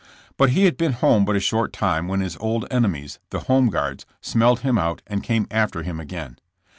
[0.35, 3.69] But he had been home but a short time when his old enemies, the Home
[3.69, 6.39] Guards, smelled him out and came after him again.